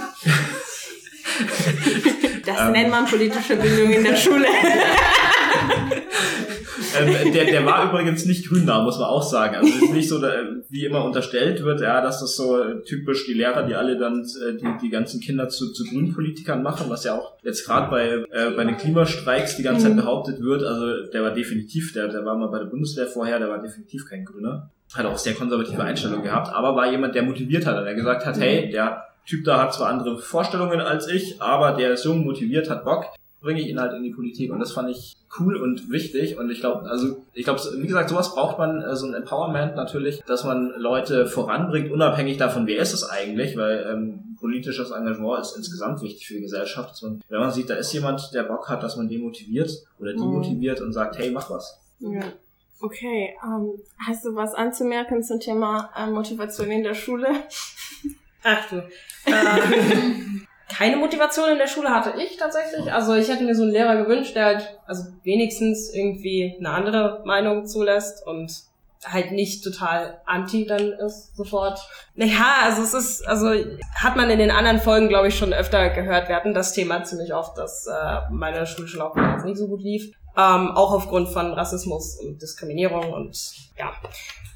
[2.46, 4.46] Das nennt man politische Bildung in der Schule.
[7.00, 9.56] ähm, der, der war übrigens nicht grün da, muss man auch sagen.
[9.56, 10.22] Also es ist nicht so,
[10.70, 14.54] wie immer unterstellt wird, ja, dass das so typisch die Lehrer, die alle dann äh,
[14.54, 18.52] die, die ganzen Kinder zu, zu Grünpolitikern machen, was ja auch jetzt gerade bei, äh,
[18.56, 20.64] bei den Klimastreiks die ganze Zeit behauptet wird.
[20.64, 24.08] Also der war definitiv, der, der war mal bei der Bundeswehr vorher, der war definitiv
[24.10, 24.70] kein Grüner.
[24.94, 28.40] Hat auch sehr konservative Einstellungen gehabt, aber war jemand, der motiviert hat, der gesagt hat,
[28.40, 32.70] hey, der Typ da hat zwar andere Vorstellungen als ich, aber der ist jung, motiviert,
[32.70, 33.08] hat Bock
[33.46, 34.52] bringe ich ihn halt in die Politik.
[34.52, 36.38] Und das fand ich cool und wichtig.
[36.38, 39.76] Und ich glaube, also ich glaube, wie gesagt, sowas braucht man, äh, so ein Empowerment
[39.76, 45.40] natürlich, dass man Leute voranbringt, unabhängig davon, wer ist es eigentlich, weil ähm, politisches Engagement
[45.42, 46.90] ist insgesamt wichtig für die Gesellschaft.
[46.90, 49.72] Dass man, wenn man sieht, da ist jemand, der Bock hat, dass man den motiviert
[50.00, 50.34] oder die Mhm.
[50.34, 51.80] motiviert und sagt, hey, mach was.
[52.00, 52.24] Ja.
[52.82, 57.28] Okay, ähm, hast du was anzumerken zum Thema äh, Motivation in der Schule?
[58.44, 58.84] Ach du.
[59.28, 60.35] Äh,
[60.70, 62.92] keine Motivation in der Schule hatte ich tatsächlich.
[62.92, 67.22] Also ich hätte mir so einen Lehrer gewünscht, der halt also wenigstens irgendwie eine andere
[67.26, 68.52] Meinung zulässt und
[69.06, 71.80] halt nicht total anti dann ist sofort.
[72.16, 73.52] Naja, also es ist, also
[73.94, 76.28] hat man in den anderen Folgen, glaube ich, schon öfter gehört.
[76.28, 79.82] Wir hatten das Thema ziemlich oft, dass äh, meine schulische Laufbahn jetzt nicht so gut
[79.82, 80.12] lief.
[80.38, 83.38] Ähm, auch aufgrund von Rassismus und Diskriminierung und
[83.78, 83.94] ja.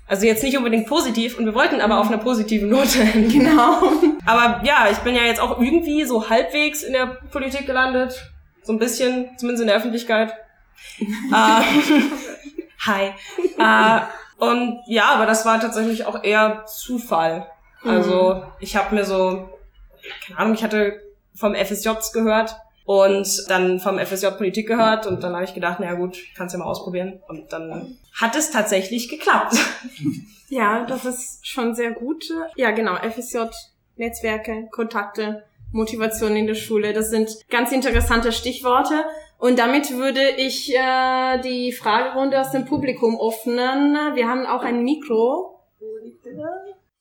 [0.10, 3.30] Also jetzt nicht unbedingt positiv und wir wollten aber auf einer positiven Note enden.
[3.30, 3.80] Genau.
[4.26, 8.32] Aber ja, ich bin ja jetzt auch irgendwie so halbwegs in der Politik gelandet.
[8.64, 10.34] So ein bisschen, zumindest in der Öffentlichkeit.
[11.00, 11.04] äh,
[12.80, 13.12] hi.
[13.60, 14.02] Äh,
[14.44, 17.46] und ja, aber das war tatsächlich auch eher Zufall.
[17.84, 19.50] Also ich habe mir so,
[20.26, 21.02] keine Ahnung, ich hatte
[21.36, 22.56] vom FSJs gehört
[22.90, 26.34] und dann vom FSJ Politik gehört und dann habe ich gedacht, na ja gut, ich
[26.34, 27.22] kann es ja mal ausprobieren.
[27.28, 29.56] Und dann hat es tatsächlich geklappt.
[30.52, 32.26] Ja, das ist schon sehr gut.
[32.56, 32.96] Ja, genau.
[32.96, 33.38] FSJ,
[33.98, 36.92] Netzwerke, Kontakte, Motivation in der Schule.
[36.92, 39.04] Das sind ganz interessante Stichworte.
[39.38, 44.16] Und damit würde ich äh, die Fragerunde aus dem Publikum öffnen.
[44.16, 45.60] Wir haben auch ein Mikro.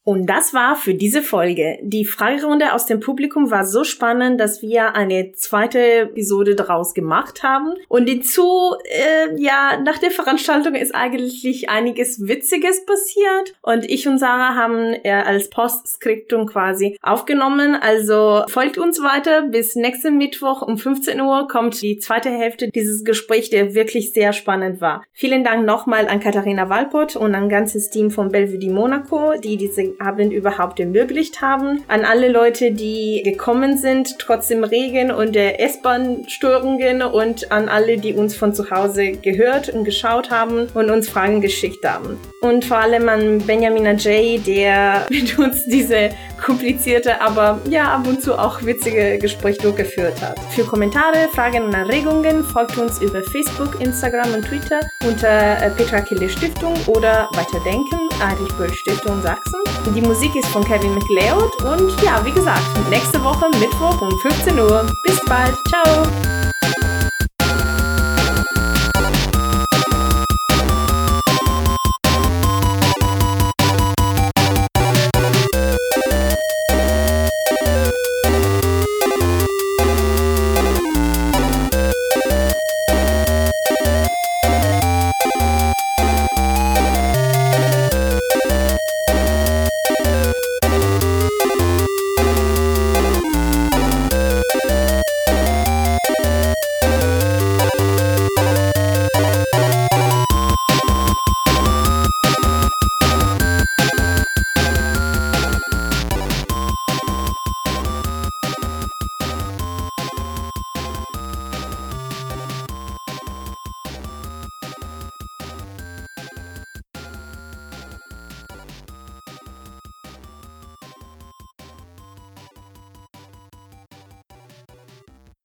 [0.09, 1.77] Und das war für diese Folge.
[1.83, 7.43] Die Fragerunde aus dem Publikum war so spannend, dass wir eine zweite Episode daraus gemacht
[7.43, 7.75] haben.
[7.89, 13.55] Und hinzu, äh, ja, nach der Veranstaltung ist eigentlich einiges Witziges passiert.
[13.61, 17.75] Und ich und Sarah haben äh, als Postskriptum quasi aufgenommen.
[17.75, 19.43] Also folgt uns weiter.
[19.43, 24.33] Bis nächsten Mittwoch um 15 Uhr kommt die zweite Hälfte dieses Gesprächs, der wirklich sehr
[24.33, 25.05] spannend war.
[25.13, 29.98] Vielen Dank nochmal an Katharina Walpott und ein ganzes Team von Belvedere Monaco, die diese
[29.99, 31.85] Abend überhaupt ermöglicht haben.
[31.89, 37.99] An alle Leute, die gekommen sind, trotz dem Regen und der S-Bahn-Störungen und an alle,
[37.99, 42.19] die uns von zu Hause gehört und geschaut haben und uns Fragen geschickt haben.
[42.41, 48.23] Und vor allem an Benjamin J., der mit uns diese komplizierte, aber ja, ab und
[48.23, 50.39] zu auch witzige Gespräche durchgeführt hat.
[50.55, 56.01] Für Kommentare, Fragen und Anregungen folgt uns über Facebook, Instagram und Twitter unter äh, Petra
[56.01, 59.61] Kille Stiftung oder Weiterdenken, Erich Böll Stiftung Sachsen.
[59.95, 64.59] Die Musik ist von Kevin McLeod und ja, wie gesagt, nächste Woche Mittwoch um 15
[64.59, 64.87] Uhr.
[65.03, 65.57] Bis bald.
[65.69, 66.48] Ciao.